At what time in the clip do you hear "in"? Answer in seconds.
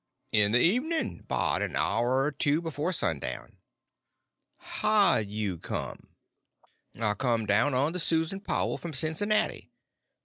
0.31-0.51